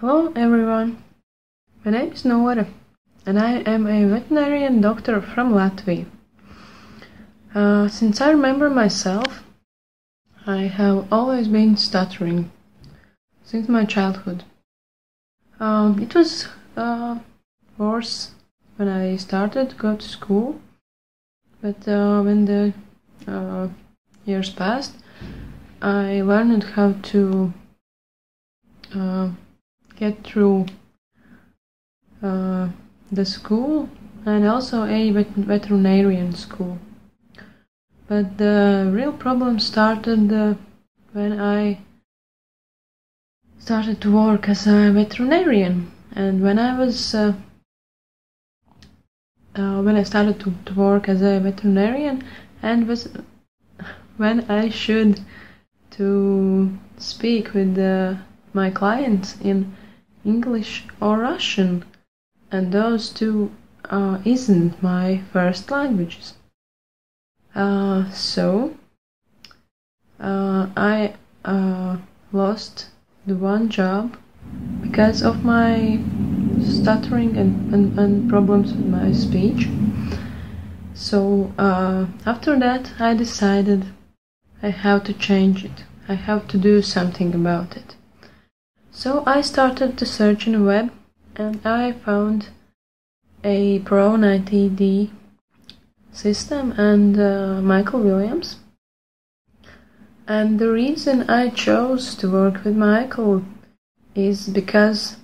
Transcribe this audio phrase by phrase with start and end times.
[0.00, 1.02] Hello everyone,
[1.82, 2.66] my name is Nora
[3.24, 6.04] and I am a veterinarian doctor from Latvia.
[7.54, 9.42] Uh, since I remember myself,
[10.46, 12.50] I have always been stuttering
[13.42, 14.44] since my childhood.
[15.60, 17.20] Um, it was uh,
[17.78, 18.32] worse
[18.76, 20.60] when I started to go to school,
[21.62, 22.74] but uh, when the
[23.26, 23.68] uh,
[24.26, 24.94] years passed,
[25.80, 27.54] I learned how to
[28.94, 29.30] uh,
[29.96, 30.66] get through
[32.22, 32.68] uh,
[33.10, 33.88] the school
[34.24, 36.78] and also a vet- veterinarian school.
[38.08, 40.54] But the real problem started uh,
[41.12, 41.80] when I
[43.58, 47.34] started to work as a veterinarian, and when I was uh,
[49.56, 52.22] uh, when I started to, to work as a veterinarian,
[52.62, 53.08] and was
[54.16, 55.20] when I should
[55.92, 58.14] to speak with uh,
[58.52, 59.74] my clients in
[60.26, 61.84] English or Russian,
[62.50, 63.52] and those two
[63.88, 66.34] uh, isn't my first languages.
[67.54, 68.76] Uh, so
[70.20, 71.98] uh, I uh,
[72.32, 72.88] lost
[73.26, 74.16] the one job
[74.82, 76.00] because of my
[76.60, 79.68] stuttering and, and, and problems with my speech.
[80.94, 83.86] So uh, after that, I decided
[84.62, 85.84] I have to change it.
[86.08, 87.96] I have to do something about it.
[88.96, 90.90] So I started to search in the web
[91.34, 92.48] and I found
[93.44, 95.10] a Pro 90D
[96.12, 98.56] system and uh, Michael Williams.
[100.26, 103.44] And the reason I chose to work with Michael
[104.14, 105.18] is because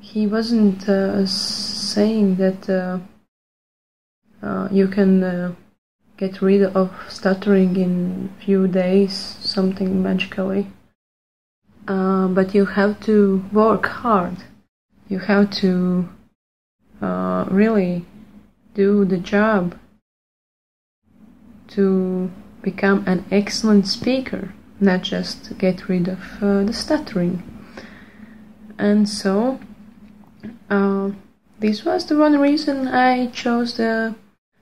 [0.00, 3.00] he wasn't uh, saying that uh,
[4.42, 5.54] uh you can uh,
[6.16, 9.12] get rid of stuttering in few days,
[9.42, 10.68] something magically.
[11.88, 14.36] Uh, but you have to work hard.
[15.08, 16.08] You have to
[17.50, 18.04] really
[18.74, 19.76] do the job
[21.68, 22.30] to
[22.62, 27.42] become an excellent speaker, not just get rid of uh, the stuttering.
[28.78, 29.60] And so,
[30.68, 31.10] uh,
[31.58, 34.14] this was the one reason I chose the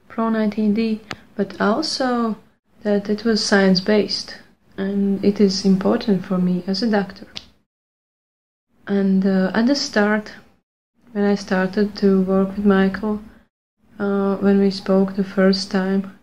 [0.09, 1.01] Pro 90D,
[1.37, 2.37] but also
[2.83, 4.39] that it was science based
[4.79, 7.27] and it is important for me as a doctor.
[8.87, 10.33] And uh, at the start,
[11.13, 13.21] when I started to work with Michael,
[13.99, 16.17] uh, when we spoke the first time,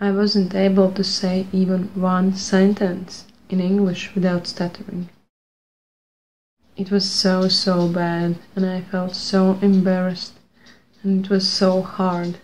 [0.00, 5.08] I wasn't able to say even one sentence in English without stuttering.
[6.76, 10.34] It was so, so bad, and I felt so embarrassed,
[11.02, 12.38] and it was so hard.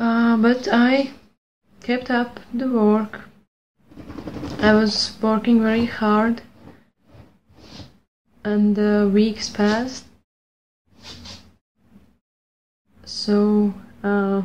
[0.00, 1.12] Uh, but I
[1.80, 3.20] kept up the work.
[4.66, 6.42] I was working very hard,
[8.42, 10.06] and the weeks passed.
[13.04, 14.42] So, uh,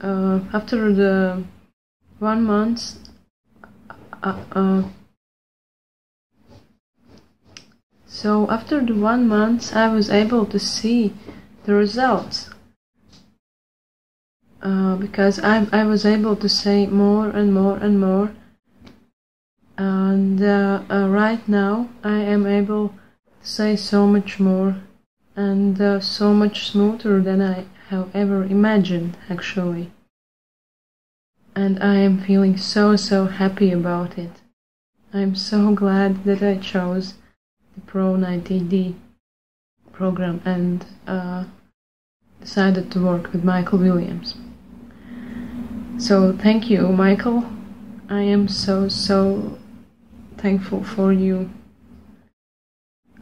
[0.00, 1.42] uh, after the
[2.20, 3.08] one month
[4.22, 4.82] uh, uh,
[8.06, 11.12] so after the one month I was able to see
[11.64, 12.50] the results
[14.62, 18.32] uh, because I, I was able to say more and more and more
[19.76, 22.94] and uh, uh, right now I am able to
[23.46, 24.76] say so much more
[25.36, 29.90] and so much smoother than I have ever imagined, actually.
[31.54, 34.42] And I am feeling so, so happy about it.
[35.12, 37.14] I'm so glad that I chose
[37.74, 38.94] the Pro 90D
[39.92, 41.44] program and uh,
[42.40, 44.34] decided to work with Michael Williams.
[45.98, 47.44] So, thank you, Michael.
[48.08, 49.58] I am so, so
[50.38, 51.50] thankful for you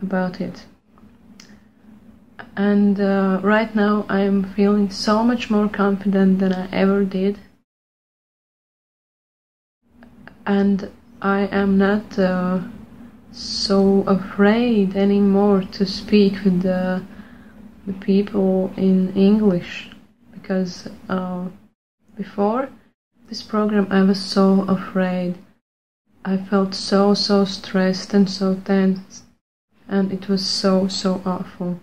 [0.01, 0.67] about it
[2.57, 7.39] and uh, right now I'm feeling so much more confident than I ever did.
[10.47, 12.61] And I am not uh,
[13.31, 17.05] so afraid anymore to speak with the,
[17.87, 19.91] the people in English
[20.33, 21.47] because uh,
[22.17, 22.69] before
[23.29, 25.37] this program I was so afraid.
[26.25, 29.23] I felt so, so stressed and so tense,
[29.89, 31.79] and it was so, so awful.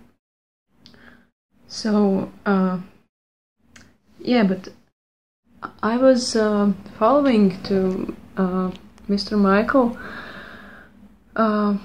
[1.66, 2.78] So, uh,
[4.20, 4.68] yeah, but
[5.82, 8.70] I was uh, following to uh,
[9.08, 9.38] Mr.
[9.38, 9.96] Michael
[11.36, 11.76] uh,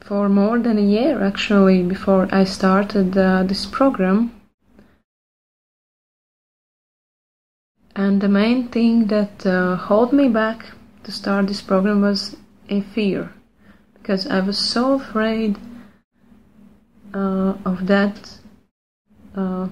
[0.00, 4.35] for more than a year actually before I started uh, this program.
[7.96, 10.66] And the main thing that uh, held me back
[11.04, 12.36] to start this program was
[12.68, 13.32] a fear
[13.94, 15.56] because I was so afraid
[17.14, 18.38] uh, of that.
[19.34, 19.68] Uh,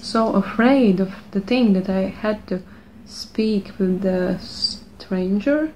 [0.00, 2.62] so afraid of the thing that I had to
[3.04, 5.74] speak with the stranger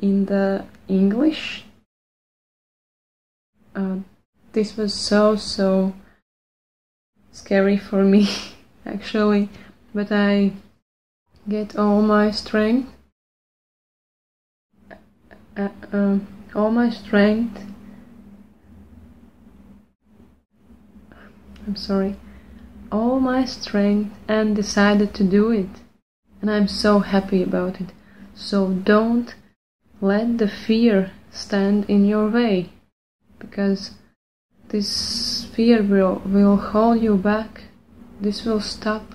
[0.00, 1.66] in the English.
[3.74, 3.98] Uh,
[4.52, 5.92] this was so so
[7.32, 8.28] scary for me
[8.86, 9.48] actually,
[9.94, 10.52] but I
[11.48, 12.92] get all my strength,
[15.56, 16.18] uh, uh,
[16.54, 17.60] all my strength.
[21.66, 22.16] I'm sorry,
[22.92, 25.80] all my strength and decided to do it.
[26.40, 27.92] And I'm so happy about it.
[28.34, 29.34] So don't
[30.00, 32.70] let the fear stand in your way
[33.38, 33.92] because
[34.68, 37.63] this fear will, will hold you back.
[38.20, 39.14] This will stop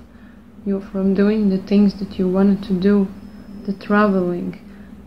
[0.65, 3.07] you from doing the things that you wanted to do,
[3.65, 4.59] the traveling,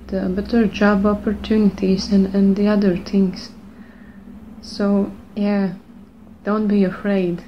[0.06, 3.50] the better job opportunities, and, and the other things.
[4.60, 5.74] So, yeah,
[6.44, 7.44] don't be afraid.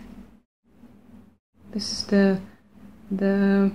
[1.72, 2.40] This is the
[3.10, 3.72] the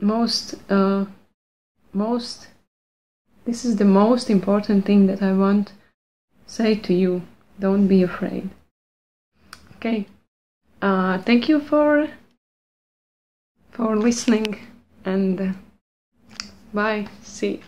[0.00, 1.06] most uh,
[1.92, 2.48] most
[3.44, 5.72] this is the most important thing that I want to
[6.46, 7.22] say to you.
[7.58, 8.50] Don't be afraid.
[9.76, 10.06] Okay.
[10.82, 12.08] Uh, thank you for
[13.70, 14.58] for listening
[15.04, 15.52] and uh,
[16.72, 17.06] bye.
[17.22, 17.62] See.